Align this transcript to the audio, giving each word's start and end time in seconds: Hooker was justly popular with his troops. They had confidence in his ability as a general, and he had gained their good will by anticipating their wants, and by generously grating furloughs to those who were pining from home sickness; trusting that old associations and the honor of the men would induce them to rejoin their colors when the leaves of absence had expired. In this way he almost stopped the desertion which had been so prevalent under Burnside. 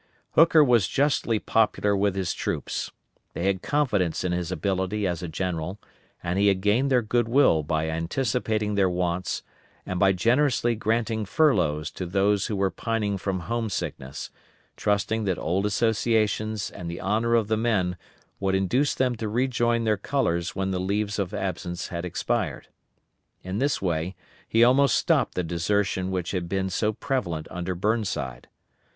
Hooker 0.31 0.63
was 0.63 0.87
justly 0.87 1.37
popular 1.37 1.95
with 1.95 2.15
his 2.15 2.33
troops. 2.33 2.89
They 3.35 3.43
had 3.45 3.61
confidence 3.61 4.23
in 4.23 4.31
his 4.31 4.51
ability 4.51 5.05
as 5.05 5.21
a 5.21 5.27
general, 5.27 5.77
and 6.23 6.39
he 6.39 6.47
had 6.47 6.59
gained 6.61 6.89
their 6.89 7.03
good 7.03 7.27
will 7.27 7.61
by 7.61 7.87
anticipating 7.87 8.73
their 8.73 8.89
wants, 8.89 9.43
and 9.85 9.99
by 9.99 10.11
generously 10.13 10.73
grating 10.73 11.23
furloughs 11.23 11.91
to 11.91 12.07
those 12.07 12.47
who 12.47 12.55
were 12.55 12.71
pining 12.71 13.19
from 13.19 13.41
home 13.41 13.69
sickness; 13.69 14.31
trusting 14.75 15.25
that 15.25 15.37
old 15.37 15.67
associations 15.67 16.71
and 16.71 16.89
the 16.89 16.99
honor 16.99 17.35
of 17.35 17.47
the 17.47 17.55
men 17.55 17.95
would 18.39 18.55
induce 18.55 18.95
them 18.95 19.15
to 19.17 19.29
rejoin 19.29 19.83
their 19.83 19.97
colors 19.97 20.55
when 20.55 20.71
the 20.71 20.79
leaves 20.79 21.19
of 21.19 21.31
absence 21.31 21.89
had 21.89 22.05
expired. 22.05 22.69
In 23.43 23.59
this 23.59 23.83
way 23.83 24.15
he 24.49 24.63
almost 24.63 24.95
stopped 24.95 25.35
the 25.35 25.43
desertion 25.43 26.09
which 26.09 26.31
had 26.31 26.49
been 26.49 26.71
so 26.71 26.91
prevalent 26.91 27.47
under 27.51 27.75
Burnside. 27.75 28.47